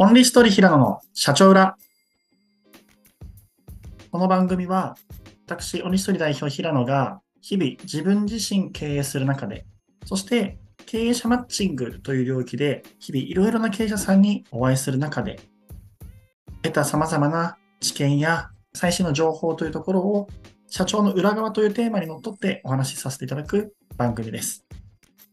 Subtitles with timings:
[0.00, 1.76] オンリーストーリー平野の社長裏。
[4.12, 4.96] この番組は、
[5.44, 9.66] 私、オンリーストーリー代表平野が、日々自分自身経営する中で、
[10.04, 15.40] そして経営者マッチングという領域で、日々いろいろな経営者さんにお会いする中で、
[16.62, 20.28] 得た様々な知見や最新の情報というところを、
[20.68, 24.64] 社長の裏側というテーマにのっとってお話しさせていただく番組です。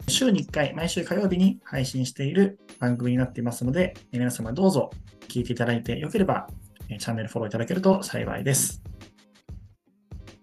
[0.07, 4.91] 週に1回、毎週火曜日に配信している番組になっていますので、皆様どうぞ
[5.27, 6.47] 聞いていただいてよければ、
[6.87, 8.81] チャンネルフォローいただけると幸いです。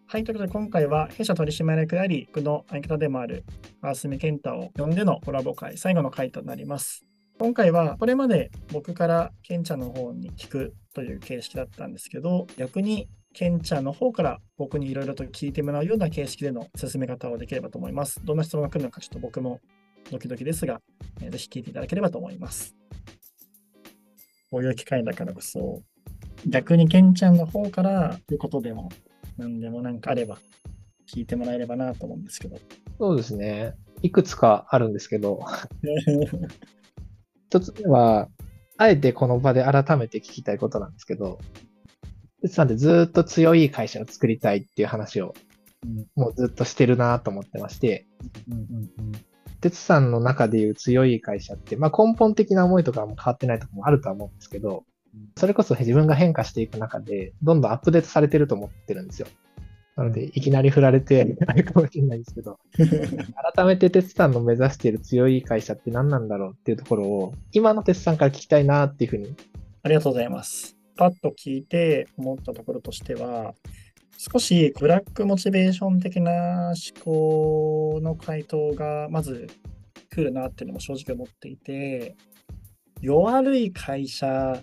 [0.07, 3.45] はい、ということで今回は弊社取締役であり、僕の相方でもある
[3.81, 7.05] 川澄健太を呼んでのコラボ会、最後の回となります。
[7.39, 18.21] 今回はこれまで僕からケンちゃんの方に聞くという形式だったんですけど、逆にケンちゃんの方から僕にいろいろと聞いてもらうような形式での進め方をできればと思います。
[18.25, 19.61] どんな質問が来るのかちょっと僕も
[20.11, 20.81] ドキドキですが、
[21.21, 22.77] えー、ぜひ聞いていただければと思います。
[24.51, 25.83] こういう機会だからこそ、
[26.47, 28.91] 逆にケンちゃんの方からということでも、
[29.39, 30.39] 何でもなんかあれば
[31.11, 32.59] 聞いてもらえればなと思うんですけど。
[32.99, 33.75] そうですね。
[34.03, 35.41] いくつかあるんですけど、
[37.49, 38.29] 一つ目は、
[38.77, 41.39] あえてこの場で改めて聞きたいことなんですけど、
[42.43, 45.35] 哲さんってずっと強い会社を作りたいっていう話を、
[46.17, 48.07] もうずっとしてるなと思ってまして、
[49.61, 54.85] 哲さんの中でいう強い会社って、まあ、根本的な思いとかも変わってないところもあるとは思うんですけど、
[55.37, 59.29] それこそ自分が変化していく中で、どんどんアップデートされてると思ってるんですよ。
[59.97, 62.59] なので、いきなり振られて、あれかもしれないですけど、
[63.55, 69.37] 改めて哲さんの目指している強い会社って何なんだろうっていうところを、今の哲さんから聞きたいなっていうふうに。
[69.83, 70.82] ありがとうございます。
[70.97, 73.55] パッと聞いて思ったところとしては、
[74.19, 79.49] 少しブラックモチベーション的な思考の回答がまず
[80.11, 82.15] 来るなっていうのも正直思っていて、
[83.01, 84.63] 弱悪い会社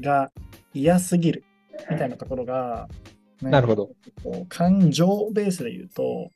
[0.00, 0.30] が
[0.72, 1.44] 嫌すぎる
[1.90, 2.88] みたいなところが、
[3.40, 3.90] なるほど。
[4.48, 6.30] 感情ベースで言うと、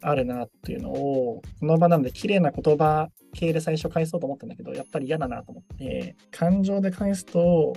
[0.00, 7.74] あるなっていうのを、この場なので綺麗な言葉系で最初返そうと思ったんだけど、やっぱり嫌だなと思って、感情で返すと、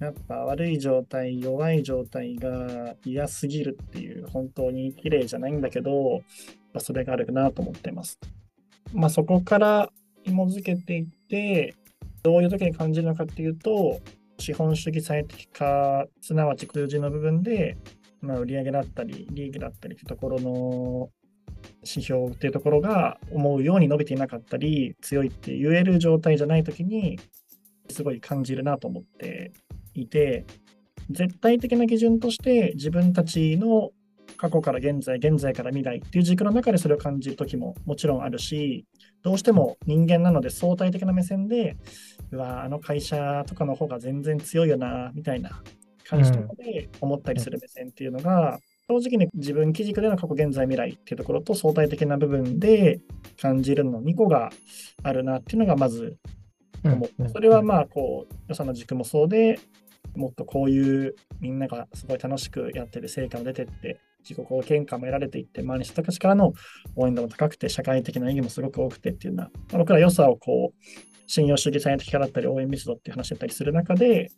[0.00, 6.22] やっぱ悪い状態、弱い状態が嫌すぎるっていう、本当に綺麗じゃないんだけど、
[6.78, 8.18] それがあるなと思ってます。
[8.94, 11.74] まあ、そこから紐づけていって、
[12.22, 14.00] どういう時に感じるのかっていうと、
[14.38, 17.76] 資本主義最適化、すなわち数字の部分で、
[18.22, 21.10] まあ、売上だったり、利益だったりというところの
[21.82, 27.18] 指標っていうところが思うように伸びていなかったり、強いって言える状態じゃないときに、
[27.90, 29.52] すごい感じるなと思って
[29.94, 30.44] いて、
[31.10, 33.90] 絶対的な基準として自分たちの
[34.36, 38.86] 過去から現在、現在から未来っていう軸の中でそれを感じる時ももちろんあるし、
[39.22, 41.76] どうしても人間なので相対的な目線で、
[42.30, 45.62] うわ、あの会社とかの方が全然強いよな、みたいな
[46.06, 48.58] 感じとかで思ったりする目線っていうのが、
[48.88, 53.00] 正直に自分基軸での過去、現在、未来っていうところと相対的な部分で
[53.40, 54.50] 感じるの2個が
[55.02, 56.16] あるなっていうのがまず
[56.84, 57.28] 思う。
[57.28, 59.58] それはまあ、こう、予算の軸もそうで、
[60.14, 66.52] もっとこういうみんながすごい楽しくやってる成果が出てって、自己貢献感も得られていって、周りの人たちからの
[66.96, 70.84] 応援度も高くて、社会的な意義もすごく多くてっていうのは、まあ、僕ら良さをこう、
[71.26, 74.30] 信用主義最適化だったり、応援密度っていう話だったりする中で、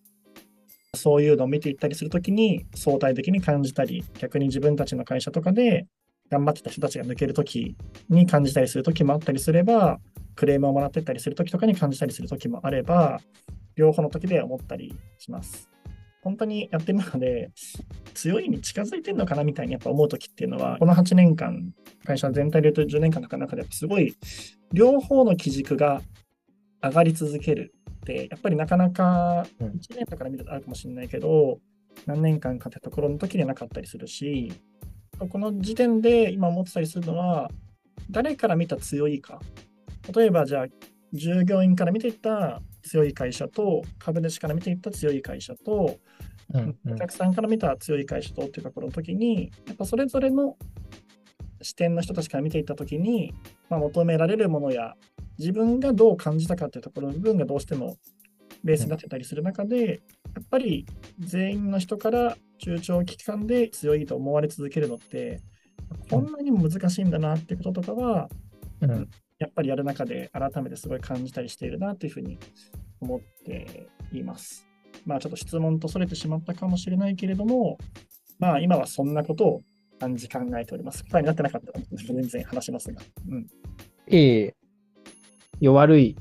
[0.95, 5.87] そういうのを見ていったりするときに相対的に感じたり、逆に自分たちの会社とかで
[6.32, 7.76] 頑張ってた人たちが抜けるとき
[8.09, 10.00] に感じたりするときもあったりすれば、
[10.34, 13.20] クレームをもらってたりするときとかに感じたりするときもあれば、
[13.76, 15.69] 両方の時で思ったりします。
[16.22, 17.50] 本当にやってる中で
[18.15, 21.75] 強いに近づいてるのかなみたいにやっぱ思う時っていうのは、この8年間、
[22.06, 24.16] 会社全体で言うと10年間の中ですごい
[24.72, 26.00] 両方の基軸が
[26.82, 31.59] 上がり続けるって、やっぱりなかなか1年とかで見るとあるかもしれないけど、
[32.06, 34.53] 何年間かってところの時でなかったりするし、
[35.28, 37.50] この時点で今思ってたりするのは、
[38.10, 39.41] 誰から見た強いか。
[40.14, 40.67] 例えばじゃあ、
[41.12, 45.99] 従業員から見ていった強い会社と、株主から見ていった強い会社と、
[46.55, 50.56] うんうん、お客さんから見た強い会社とっていうところの時に、やっぱそれぞれの
[51.62, 53.35] 視点の人たちから見ていった時に、
[53.70, 54.94] まあ、求められるものや、
[55.38, 57.97] 自分がどう感じたかっていうところの部分がどうしても
[58.64, 59.87] ベースになってたりする中で、
[60.35, 60.87] やっぱり
[61.19, 65.41] 全員の人から中長期間で強いと思われ続けるのって、
[66.11, 68.29] こんなにも難しいんだなってこととかは、
[68.81, 72.38] うん、やっぱりやる中で改めてすごい感じたりしているなというふうに
[73.00, 74.67] 思っています。
[75.05, 77.79] まあちょっと質問とそれてしまったかもしれないけれども、
[78.38, 79.62] まあ今はそんなことを
[79.99, 81.05] 感じ考えております。
[81.05, 83.03] 答えになってなかったら全然話しますが。
[83.29, 83.47] うん。
[84.09, 84.55] ええ
[85.61, 86.17] 弱い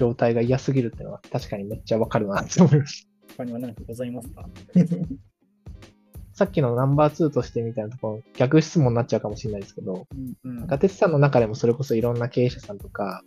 [0.00, 3.06] 状態が嫌すぎるっていうのは確かにめっちゃわかるなって思います。
[3.36, 4.48] 他には何かございますか？
[6.32, 13.22] さっきのナンバー2としてみたいなところ、逆質問になっちゃうかもしれないですけど、うんうん、なんか哲さんの中でもそれこそいろんな経営者さんとか、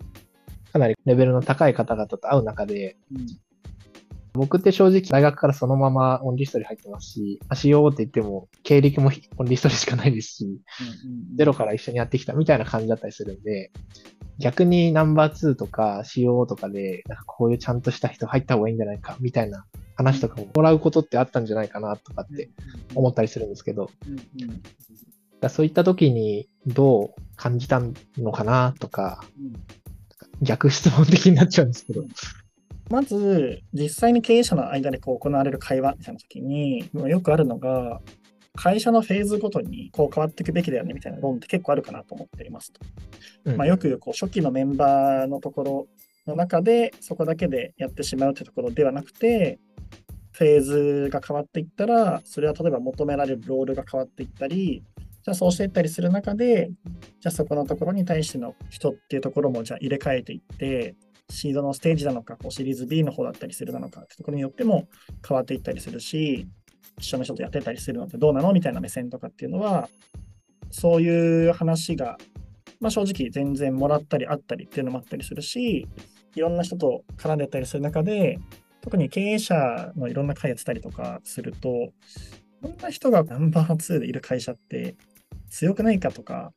[0.71, 3.27] かなりレベルの高い方々と会う中で、うん、
[4.33, 10.61] 僕って正直大学からそのままオンリストに入ってますし、しようって言っても経歴もオンリストにしかないですし、
[11.35, 13.71] ゼロから一緒にやってきたみたいな感じだったりするんで、
[14.39, 19.65] 逆にナンバー2とか CO とかで、なんかこういうちゃんとした人入った方がいいんじゃないかみたいな
[19.95, 22.49] 話とかももらうことってあったんじゃないかなとかって
[22.95, 23.91] 思ったりするんですけど、
[25.49, 27.81] そういった時にどう感じた
[28.17, 29.23] のかなとか、
[30.41, 32.03] 逆質問的になっちゃうんですけど。
[32.93, 38.01] まず、実際に経営者の間でこう行われる会話みたいな時に、よくあるのが、
[38.55, 42.81] 会社のフェーズごとにこう変わっていくべきだよねみたいな論って結構あるかなと思っていますと。
[43.45, 45.87] うん、まあ、よくこう初期のメンバーのところ
[46.27, 49.57] の中でそこだけでやってしまうというところではなくて、
[50.33, 54.83] フェーズが変わっていったら、それは例えば求められるロールが変わっていったり、
[55.23, 56.69] じゃあそうしていったりする中で、
[57.21, 60.95] じゃあそこのところに対しての人っていうところもじゃあ入れ替えていって、
[61.29, 64.87] シードのステージなのか、こうシリーズ B の方だったりするなのかってところによっても
[65.27, 66.47] 変わっていったりするし、
[66.99, 69.89] 一緒の人とやってたりするのってどうなのみたいな目線とかっていうのは、
[70.71, 72.17] そういう話が、
[72.79, 75.87] まあ、正直全然もらったりあったりっていうのもあったりするし、
[76.35, 78.39] いろんな人と絡んでたりする中で、
[78.81, 81.93] 特に経営者のいろんな会やってたりとかすると、
[82.61, 84.95] こんな人がナンバー2でいる会社って
[85.49, 86.53] 強くないかとか、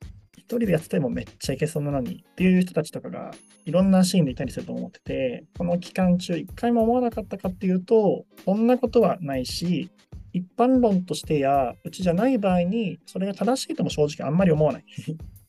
[0.46, 3.32] 一人でやっててもめっちゃいけそうなのにっていう人たちとかが
[3.64, 9.90] いろんなシーンでいたりすると思ってて、この期間中一回も思わなかったかっていうと、そんなことはないし、
[10.32, 14.84] 一般論としてや、うちじゃない場合に、それが正しいとも正直あんまり思わない。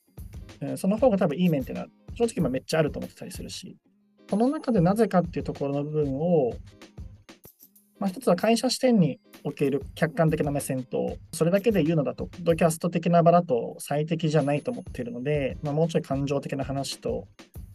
[0.78, 3.78] その方が多分いい面っていうのは、正直今めっちゃあると思ってたりするし、
[4.28, 6.54] その中でなぜかっていうところの部分を、
[8.00, 17.28] まあ、一つは会社視点における客観的な目線と、それだけで言うのだと、ドキャスト的な場だと最適じゃないと思っているので、まあ、もうちょい感情的な話と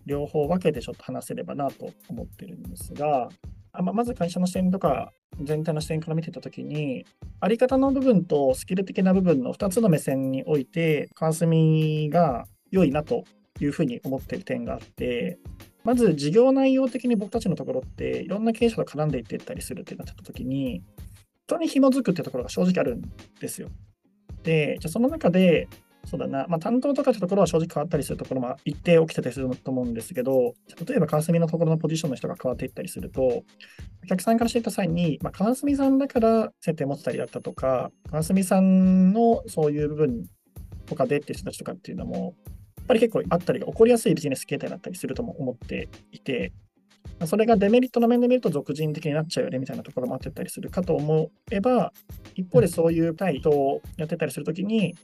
[0.07, 3.29] 両方分けてちょっと話せればなと思ってるんですが、
[3.73, 7.05] あまず会社の視点とか全体の視点から見てたときに、
[7.41, 13.25] あり方の部分とスキル的な部分の2つの目線において、川澄が良いなと
[13.61, 15.39] いうふうに思っている点があって、
[15.85, 20.83] まず事業内容的に僕たちのところっていろんな経営者と絡んでいってったりするってなった時に
[21.53, 23.03] 人に紐づくってところが正直あるん
[23.41, 23.69] ですよ。
[24.43, 25.69] で、じゃその中で、
[26.05, 30.55] そうだな、まあ、担当とかってところは正直変わったりするところも一定起きてたりすると思うんですけど、
[30.89, 33.45] 例えば川澄のところのポジションの人が変わっていったりすると、お
[34.09, 40.25] 客さんからしていった際に、まあ、川澄さんだから設定持ってたりだったとか、川澄さんのそういう部分
[40.87, 46.53] とかでっていう人たちとかっていうのも、っっぱり結構あったりが起こりやすいビジネス形態だったりするとも思っていて、
[47.27, 51.93] それがデメリットの面で見ると俗人的になっちゃうよねみたいなところもあってたりするかと思えば、
[52.35, 54.95] 一方でそういう対等をやってたりするときに、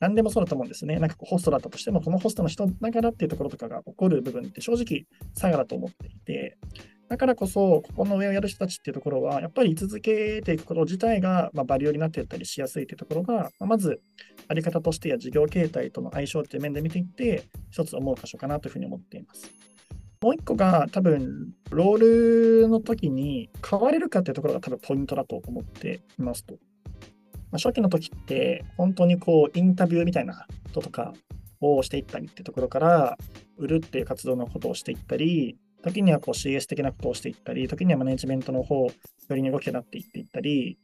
[0.00, 0.98] 何でもそうだと思うんですね。
[0.98, 6.58] なんかホストだったとしても、このホストの人だからっていうところとかが起こる部分って正直、差がだと思っていて、
[7.08, 14.00] だからこそ、ここの上をやる人たちっていうところは、やっぱり居続けていくこと自体が、まあ、バリューになっていったりしやすいというところが、まあ、まず、
[14.48, 19.50] あり方としてや事業形態との相性っていう面で見ていって、一つ思う箇所かなというふうに思っています。
[20.22, 26.54] もう一個が多分、ロールの時に変われるかっていうところが多分ポイントだと思っていますと。
[26.54, 31.12] まあ、初期の時って、本当にこう、インタビューみたいなこととか
[31.60, 33.18] をしていったりっていうところから、
[33.58, 38.90] 売るっていう活動のことをしていったり、時にはこう CS 的なことをしていったり、時にはマネジメントの方、よ
[39.30, 40.78] りに動きがなっていっていったり、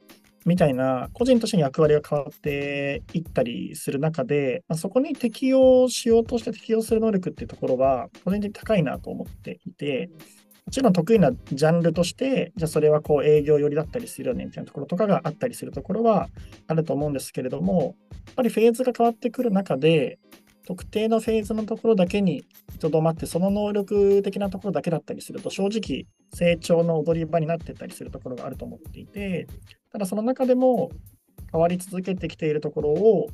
[0.45, 10.11] みたいな、個人としての役割が変わっていったりする中で、まあ、そこに適用しようとして適用する能力っていうところは、個人的に高いなと思っていて、
[10.66, 16.28] もちろん得意なジャンルとして、じゃあそれはこう営業寄りだったりするよねみたいなところとかがあったりするところは
[16.69, 20.19] あると思うんですけれども、やっぱりフェーズが変わってくる中で、
[20.70, 22.44] 特定のフェーズのところだけに
[22.78, 29.48] とどまって、その能力的なところだけだったりすると、正直成長の踊り場になってったりするところがあると思っていて、
[29.90, 30.92] ただその中でも
[31.50, 33.26] 変わり続けてきているところを、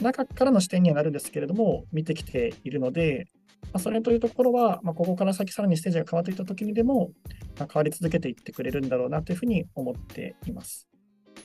[0.00, 3.26] 中からの視点にはなるんですけれども、見てきているので、
[3.64, 7.10] まあ、それというところは、まあ、ここから先さらにステージが変わっていったときにでも、
[7.58, 10.86] まあ、変わり続けていってくれるんだろうなというふうに思っています。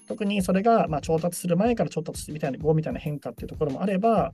[0.08, 4.34] 特にそれが、ま調達する前から調達してみたいな、5みたいな変化っていうところもあれば、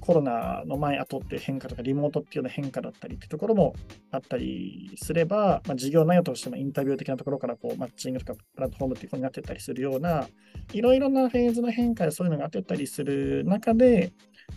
[0.00, 3.74] コロナの前後っていう変化とか、リモートっていうような変化だったりっていうところも
[4.10, 10.26] あったりすれば、まあ、事業内容としてもインタビュー的なところからこうマッチングとかプラットフォームっていうことになってったりするような、
[10.72, 14.12] いろいろなフェーズの変化でそういうのがあってったりする中で、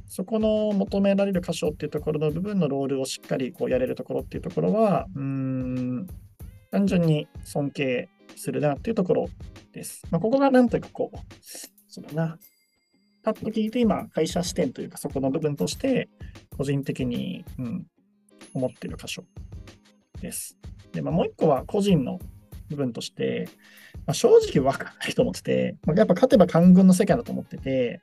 [0.07, 6.07] そこの求められる箇所っていうところの部分のロールをしっかりこうやれるところっていうところは、うん、
[6.71, 9.29] 単純に尊敬するなっていうところ
[9.73, 10.03] です。
[10.11, 11.17] まあ、ここがなんというかこう、
[11.87, 12.37] そうだな。
[13.23, 16.09] パッと聞いて今、会社視点というかそこの部分として、
[16.57, 17.87] 個人的に、うん、
[18.53, 19.23] 思ってる箇所
[20.21, 20.57] です。
[20.91, 22.19] で、まあ、もう一個は個人の
[22.69, 23.49] 部分として、
[24.05, 28.01] まあ、正直分からないと思ってて、まあ、やっぱ勝てば官軍の世界だと思ってて、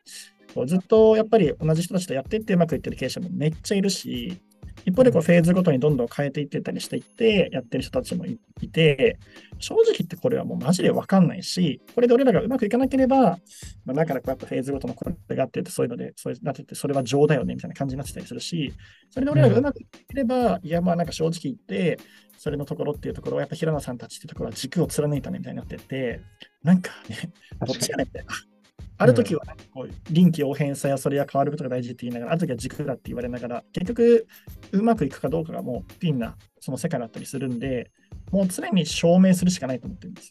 [0.66, 4.40] ずっとやっぱり同じ人たちとやってってうまくいってる経営者もめっちゃいるし、
[4.87, 8.38] 一方でこうフェーズごとにどんどん変えていってたりしていってやってる人たちもい
[8.69, 9.19] て、
[9.59, 13.38] 正直言ってこれはもうマジでわかんないし、これで俺らがうまくいかなければ、
[13.85, 18.73] まあ、だからこうやっぱフェーズごとのこれがあってて、そういうので、そういうなってて、それは情だよねみたいな感じになってたりするし、
[19.11, 21.99] それで俺らがうまくいければ、うん、いやまあなんか正直言って、
[22.38, 26.21] それのところっていうところは、やっぱ平野さんたちっていうところは軸を貫いたねみたいになってて、
[26.62, 27.33] なんかね、
[27.66, 28.55] どっちやねんみたいな。
[28.98, 29.42] ある時は、
[29.74, 34.26] こう臨機応変さやそれや変わることが大事って言いながら、ある時は軸だって言われながら、結局
[34.72, 37.90] うまくいくかどうかがもうピンなその世界だったりするんで、
[38.30, 40.30] もう常に証明するしかないと思ってるんです。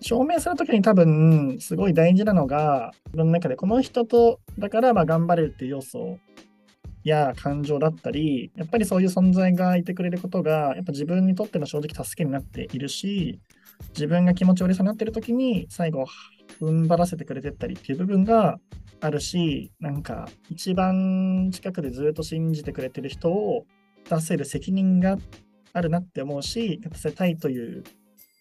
[0.00, 6.18] 証明するときに多分すごい大事なのが、自分の中でこの人とだからまあ頑張れるっていう要素
[7.02, 13.40] や感情だったり、やっぱりそういう存在がいてくれることが、やっぱ自分にとっての正直助けになっているし、
[13.90, 16.04] 自分が気持ち悪さになってるときに最後
[16.60, 18.58] 踏ん張らせてくれてったりっていう部分が
[19.00, 23.66] あるし、なんか一番近くでずっと信じてくれてる人を
[24.08, 25.18] 出せる責任が
[25.72, 27.84] あるなって思うし、出せたいという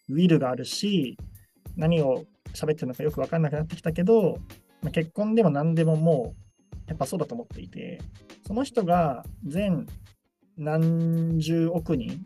[0.09, 1.17] ウィルがあるし、
[1.75, 4.39] 何を喋ってるのかよく分かんなくなってきたけど、
[4.81, 7.99] まあ、結婚でも何でももうやっぱそうだと思っていて、
[8.47, 9.87] その人が全
[10.57, 12.23] 何十億人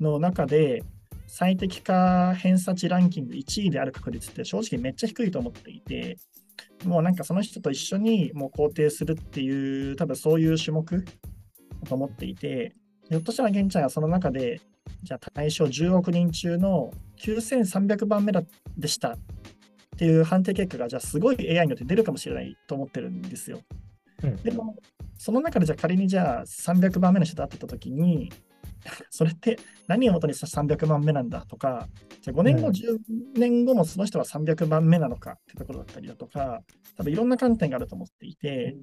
[0.00, 0.82] の中で
[1.28, 6.16] 最適化偏差値ランキング1位である確率って正直めっちゃ低いと思っていて、
[6.84, 11.04] もうなんかその人と一緒にもう肯定するっていう、多分そういう種目
[11.86, 12.74] と思っていて、
[13.08, 14.60] ひょっとしたら玄ちゃんがその中で、
[15.02, 18.32] じゃあ対象10億人中の9300番目
[18.76, 19.18] でしたっ
[19.98, 23.60] ていう判定結果が、じゃあすごい AI によって出るかもしれないと思ってるんですよ。
[24.22, 24.76] うん、でも、
[25.18, 28.32] その中でじゃあ仮にじゃあ300番目の人と会ってた時に、
[29.10, 31.88] それって何をもとにした300万目なんだとか、
[32.20, 32.98] じゃ5年後、うん、10
[33.36, 36.62] 年後もその人は300万目なのかってところだったりだとか、
[36.96, 38.76] 多分いろんな観点があると思っていて、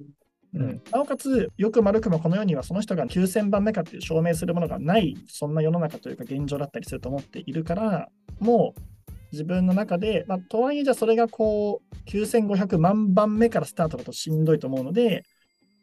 [0.54, 8.80] うん、なおかつ、よく丸くもこの世にはその人が9000番目かっていう証明するものがない、そんな世の中というか現状だったりすると思っているから、もう
[9.32, 15.24] 自分の中で、まあ、とはいえじゃあそれがこう9500万番目からスタートだとしんどいと思うので、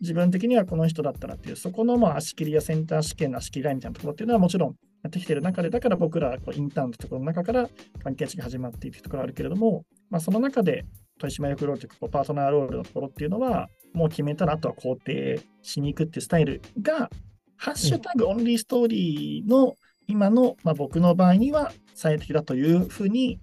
[0.04, 7.70] 自分的にはこの人だったらっていう、そこのまあ足切りやセンター試験の足切りラインみたいなところっていうのはもちろんやってきてる中で、だから僕らこうインターンのところの中から
[8.04, 17.10] 関係値が始まっていくところあるけれども、まあ、その中で豊島役ロールというかパートナーロールのところっていうのは、もう決めたらあとは肯定しに行くっていうスタイルが、
[17.56, 19.76] ハッシュタグオンリーストーリーの
[20.08, 23.40] 今の、まあ、僕の場合には最適だというふうに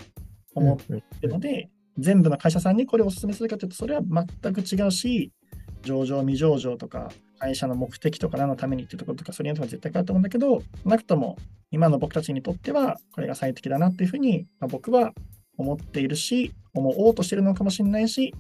[0.55, 5.33] 思っているので、全部の会社さんにこれをお勧めするかというと、それは全く違うし、
[5.83, 11.39] 上場、未上場とか、会社の目的とか何のためにっていうところとか、それに絶対変わると思うんだけど、なくとも
[11.71, 15.13] 今の僕たちにとっては、これが最適だなっていうふうに、まあ、僕は
[15.57, 18.35] 思っているし、思おうとしてるのかもしれないし、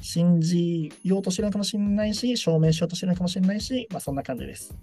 [0.00, 4.76] 信じようとしてるのかもしれないし、証明しようとしてるのかもしれないし、まあそんな感じです。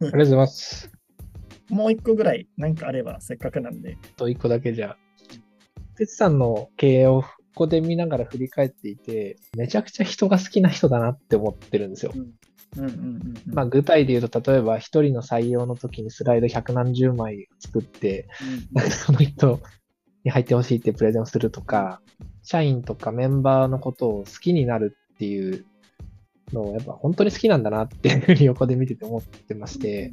[0.00, 0.90] ありがとうございます。
[1.70, 3.96] もう一個ぐらい何かあればせっかくなんで。
[4.16, 4.96] と一個だけじゃ。
[5.96, 7.24] 哲さんの経営を
[7.54, 12.12] ここで見ながら振り返っていて、めちゃくちゃ人が好きな人だなって思ってるんですよ。
[13.46, 18.28] まあ、具体で言うと、例えば一人の採用の時にスライド百何十枚作って、
[18.74, 19.60] うんうん、 その人
[20.24, 22.00] に入ってほしいってプレゼンをするとか、
[22.42, 25.64] 社員とかメンバーのことを好きになるっていう
[26.52, 30.12] のをやっぱ本当に好きなんだなっていうふうに横で見てて思ってまして、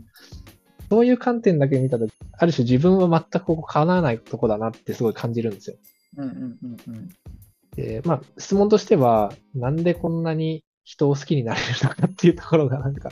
[0.89, 5.77] そういう観点だけ見たら、ある種自分は全くここ叶わないとこだなってすごい感じるんですよ。
[6.17, 7.09] うんうんうんうん。
[7.75, 13.11] で、まあ、質問としては、なんでこんなに人を好きになれるのかっていうところがなんか、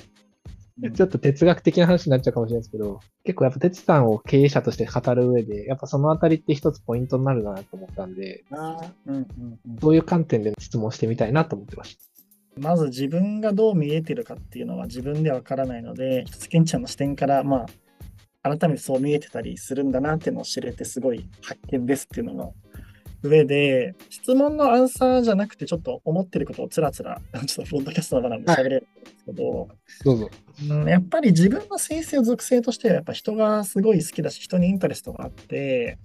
[0.93, 8.45] ちょっと哲学的な話になっちゃうかもしれないですけど、結構やっぱ哲さんを経営者として語る上で、やっぱそのあたりって一つポイントになるなと思ったんで、
[9.05, 11.97] うんうんうん、そういう観点で質問してみたいなと思ってまし
[12.55, 12.61] た？
[12.61, 17.65] まず自分がどう見えてるかっていうのは自分ではわからないので、一つケンちゃんの視点から、ま
[18.43, 22.49] あ、改めてそう見えてたりするんだなっていうのを知れてすごい発見ですっていうのが
[23.21, 29.69] 上で、質問のアンサーじゃなくて、ちょっと思ってることをつらつら、 ちょっとポッドキャストの場なんで喋れるんですけど、はい、
[30.05, 30.29] どうぞ、
[30.69, 30.87] うん。
[30.87, 35.97] やっぱり自分の性性属性としては、やっぱ人がすごい好きだし、人にインタレストがあって、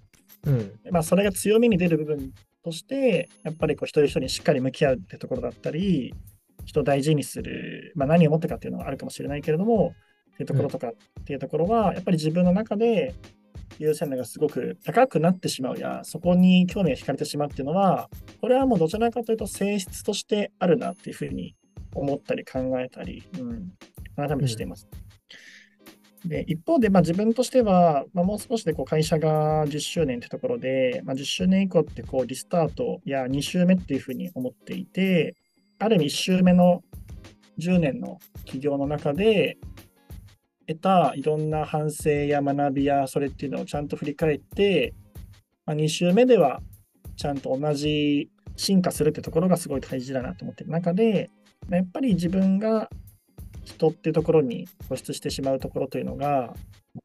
[0.45, 2.33] うん、まあそれが強みに出る部分
[2.65, 6.15] として、やっぱりこう一人一人にしっかり向き合うってところだったり、
[6.65, 9.95] 人を大事にする、まあ、何を持ってかっていうのはあるかもしれないけれども、
[10.33, 13.15] っていうところとかっていうところは、やっぱり自分の中で
[13.79, 18.09] 優先度がすごく高くなってしまうや、そこに興味が惹かれてしまうっていうのは、
[18.41, 21.55] これはもうどちらかというと性質としてあるなっていうふうに
[21.95, 23.73] 思ったり考えたり、うん、
[24.17, 24.89] 改めてしています。
[26.25, 35.35] うん、で一方で、まあ、自分としては、まあ、もう少しでこう会社が10周年ってところで、まあ、10周年以降ってこうリスタートや2周目っていうふうに思っていて、
[35.79, 36.83] ある意味1周目の
[37.59, 39.59] 10年の企業の中で、
[40.67, 44.95] 得たいろんな反省や学びやそれっていうのをちゃんと振り返って、
[45.67, 46.61] まあ、2週目では
[47.17, 51.31] ちゃんと同じ進化するってところがすごい大事だなと思ってる中で、
[51.71, 52.89] やっぱり自分が
[53.65, 56.55] 人っていうところに固執してしまうところというのが、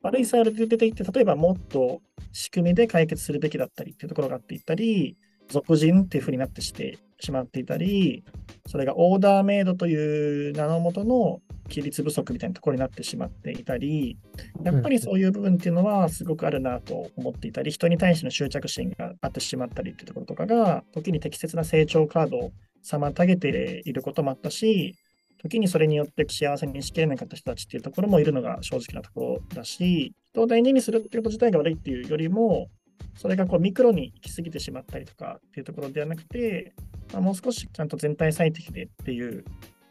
[0.01, 2.01] 悪いサイドで出ていって、例えばもっと
[2.31, 5.17] 仕組みで解決するべきだったりっていうところがあっていったり、
[5.49, 8.23] 俗人っていうふうになってしてしまっていたり、
[8.67, 11.39] それがオーダーメイドという名のもとの
[11.69, 14.17] 規律不足みたいなところになってしまっていたり、
[14.63, 22.51] やっぱりそういう部分っていうのはすごくあるなと思っていたり、人に対しての執着心があってしまったりっていうところとかが、時に適切な成長カードを
[22.83, 24.95] 妨げていることもあったし、
[25.41, 32.67] 時にそれによって幸せにしきれなかった人たちっていうところもいるのが正直なところだし、人を大事にするっていうこと自体が悪いっていうよりも、
[33.15, 36.73] それがこうミクロに行き過ぎてしまったりとかっていうところではなくて、
[37.13, 39.45] まあ、もう少しちゃんと全体最適でっていう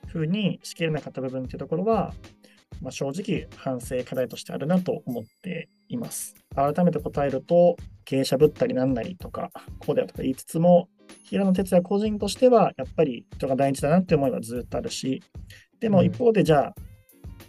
[0.08, 2.12] ふうにしきれなかった部分っていうところは、
[2.80, 6.34] まあ、正直反省課題としてあるなと思っています。
[6.54, 10.88] 改めて答えると、経営者ぶったりなんなりとか、こうだよとか言いつつも、
[11.22, 15.22] 平野哲也個人としては、やっぱり人が第一だなって思いはずっとあるし、
[15.80, 16.74] でも一方でじゃあ、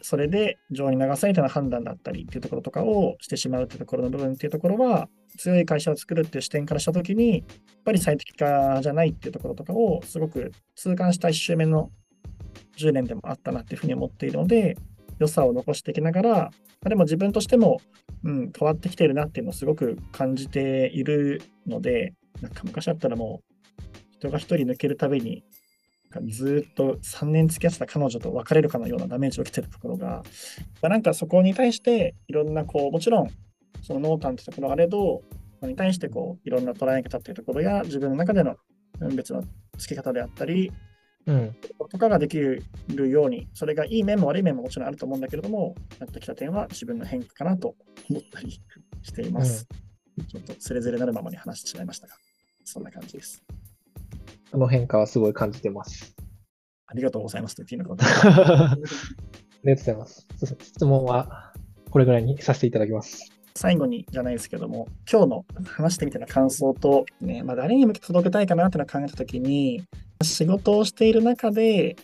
[0.01, 7.43] それで情に流されたような判断だったりっていうところとかをしてしまうっていうところの部分っていうところは、強い会社を作るっていう視点からしたときに、やっ
[7.83, 11.91] ぱり最適化じゃないっていうところとかをすごく痛感した1周目の
[12.77, 14.77] 10年でもあったなっていうふうに思っているので、
[15.19, 16.51] 良さを残していきながら、
[16.87, 17.81] でも自分としても、
[18.23, 25.43] うん、変わってきているなっていうのをすごく感じているので、なんか昔だったらもう、人が1人抜けるたびに、
[26.27, 30.23] ずっと3年付き合ってた彼女と別れるかのようなダメージを受けてるところが、
[30.81, 33.29] まあなんかそこに対していろんなこう、もちろん
[33.83, 35.21] その濃淡ってところがあれど、
[35.61, 38.55] に対してこういろんな捉え方っていうところや自分の中での
[38.97, 39.43] 分別の
[39.77, 40.71] 付け方であったり、
[41.25, 41.55] うん、
[41.91, 42.63] とかができる
[43.09, 47.75] ように、それがいい面も悪い面ももちろんあると思うんだけれども、やってきた点は自分の変化かなと
[48.09, 48.51] 思ったり
[49.03, 49.67] しています。
[50.17, 52.15] うん、ちょっとそれぞれなるままに話してしまいましたが、
[52.63, 53.43] そんな感じです。
[54.51, 56.15] その変化はすごい感じてます。
[56.87, 58.75] ありがとうございますといいのかあ
[59.63, 60.27] りがとうございます。
[60.63, 61.53] 質問は
[61.91, 63.31] これぐらいにさせていただきます。
[63.55, 69.83] 最後にじゃないですけども、今日の話してみたいな感想と、ね、まあ、誰に向けて届けたいかなっていうのを考えたときに、
[70.23, 71.95] 仕事をしている中で、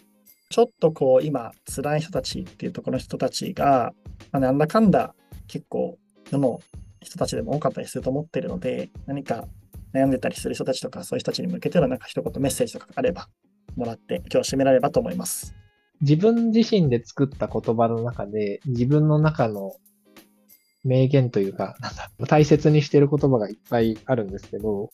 [0.49, 3.93] ちょっとこう、今、辛い人たちっていうところの人たちが、
[4.31, 5.15] まあ、なんだかんだ
[5.47, 5.97] 結構、
[6.31, 6.61] 世の
[7.01, 9.47] 人たちでも多かったりすると思ってるので、何か
[9.93, 13.27] 悩んでたりする人たちとか、そういう人たちに向けてのなんか一言メッセージとかあれば、
[13.75, 15.53] もらって、今日締められればと思います。
[16.01, 19.73] 自分自身で作った言葉の中で、自分の中の
[20.83, 24.91] 名言というか、なんだ、大切にしてる言葉がいっぱいあるんですけど、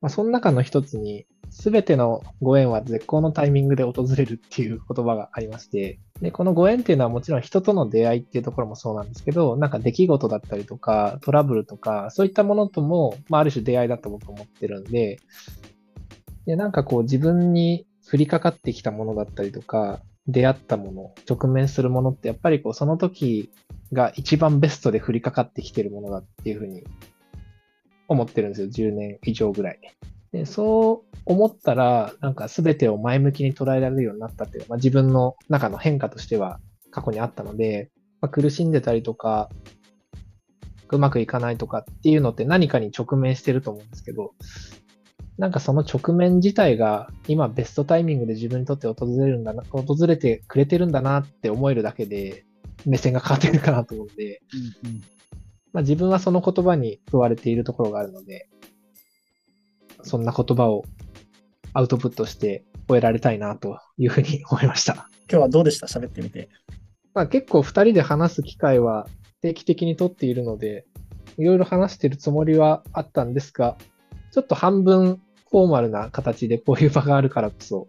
[0.00, 15.20] まあ、その中の一つに、すべてのご縁は絶好のタイミングで訪れるっていう言葉がありまして、で、このご縁っていうのはもちろん人との出会いっていうところもそうなんですけど、なんか出来事だったりとか、トラブルとか、そういったものとも、まあ、ある種出会いだと僕は思ってるんで、
[16.44, 23.52] で、なんかこう自分に降りかかってきたものだったりとか、出会ったもの、直面するものってやっぱりこうその時
[23.92, 26.82] が一番ベストで降りかかってきてるものだっていうふうに
[28.08, 28.68] 思ってるんですよ。
[28.68, 29.80] 10年以上ぐらい。
[30.34, 36.58] で、そう思ったら、なんか全てを前向きに捉えられるようになったっていう、まあ、自分の中の変化としては
[36.90, 39.48] 過去にあったので、まあ、苦しんでたりとか、
[40.90, 44.34] うまくいかないとかっていうのって何かに直面してると思うんですけど、
[45.38, 52.44] なんかその直面自体が今ベストタイミングで自分にとって訪れるんだな、訪れてくれてるんだなって思えるだけで
[52.84, 54.42] 目線が変わってくるかなと思うんで、
[54.82, 55.00] うんうん。
[55.72, 58.48] まあ、自分はその言葉に問われているところがあるので、
[60.04, 60.84] そんな言葉を
[61.72, 65.08] アウトプットして終えられたいなというふうに思いました。
[65.28, 65.86] 今日はどうでした？
[65.86, 66.48] 喋ってみて。
[67.14, 69.08] まあ、結構二人で話す機会は
[69.40, 70.84] 定期的にとっているので、
[71.38, 73.76] いろいろ話してるつもりはあったんですが、
[74.32, 77.88] ちょっと半分フォーマルな形でこういう場があるからこそ、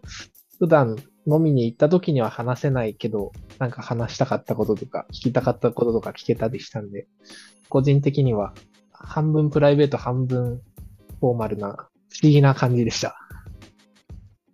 [0.58, 7.06] 普段飲みに行った時には話せないけど、なんか話したかったこととか、聞きたかったこととか聞けたりしたんで、
[7.68, 8.54] 個人的には
[8.92, 10.62] 半分プライベート、半分
[11.20, 11.88] フォーマルな
[12.20, 13.14] 不思議な感じでした。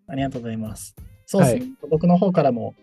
[0.09, 0.97] ありがとうございます。
[1.27, 1.73] そうですね。
[1.89, 2.75] 僕の方からも、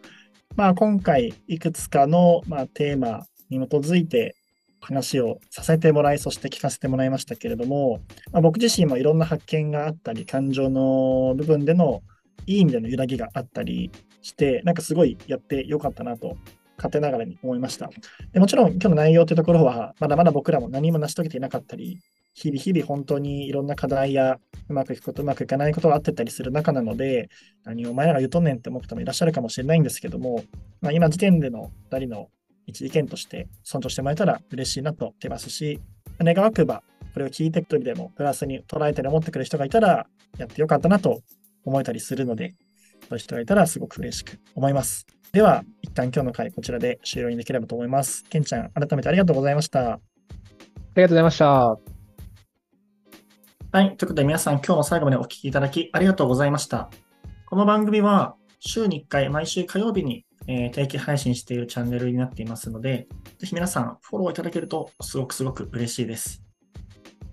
[0.56, 4.36] まあ、今回いくつかの、まあ、テーマに基づいて
[4.80, 8.00] 話をさせてもらい、そして聞かせてもらいましたけれども、
[8.32, 12.02] まあ、僕自身もいろんな発見があったり、感情の部分での
[12.46, 16.38] いい意味での揺らぎがあったりして、なんかすごいやってよかったなと、
[16.80, 17.90] 勝手ながらに思いました。
[18.32, 22.00] でもちろん今日の内容というところは、まだまだ僕らも何も成し遂げていなかったり、
[22.34, 24.40] 日々日々本当にいろんな課題や
[24.70, 27.30] うまくいくこと、うまくいかないことがあってたりする中なので、
[27.66, 30.44] 何お前らが言うとんねんって思う人もいらっしゃるかもしれないんですけども、
[30.82, 32.30] まあ、今時点での2人の
[32.66, 35.80] 一意見として尊重してもらえたら嬉しいなと思ってますし、
[36.22, 41.22] 願わくば、これを聞いてくるでもプラスに捉えて思ってくる人がいたら、やってよかったなと
[41.66, 42.56] 思えたりするので、
[43.02, 45.19] そういう人がいたらすごく嬉しく思います。
[45.32, 48.24] では、一旦今日の回こちらで終了にできればと思います。
[48.26, 49.94] ケンちゃん、改めてありがとうございました。
[49.94, 50.00] あ
[50.96, 51.78] りがとうございました。
[53.72, 53.96] はい。
[53.98, 56.90] ということで皆さん今日も最後までお聞きいただきありがとうございました。
[57.46, 66.44] この番組は週に1回毎週火曜日にえー、定期配信しているチャンネルになっていますので、ぜひ皆さんフォローいただけるとすごくすごく嬉しいです。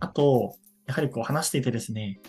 [0.00, 0.54] あと、
[0.86, 2.20] やはりこう話していてですね、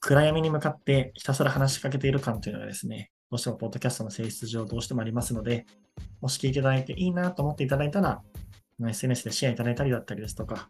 [0.00, 5.66] 暗闇に向かってひたすら話しかけている感というのがですね、どうしてもポッドキャストの性質上どうしてもありますので、
[6.20, 8.22] もし聞いていただいていいなと思っていただいたら、
[8.84, 10.68] SNS でシェアいただいたりだったりですとか、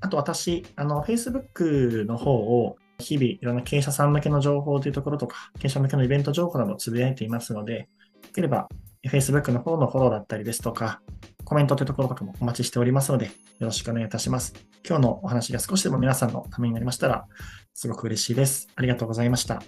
[0.00, 7.86] あと私、あの、Facebook の方を日々いろんな経営者さん向けの情報というところとか、経営者向けのイベント情報などつぶやいていますので、よ
[8.34, 8.68] ければ
[9.08, 11.00] Facebook の方のフォローだったりですとか、
[11.44, 14.54] コメントというところとかもお待ちしておりますので、よろしくお願いいたします。
[14.86, 17.26] 今日のお話が少しでも皆さんのためになりましたら、
[17.74, 18.68] すごく嬉しいです。
[18.76, 19.62] ありがとうございました。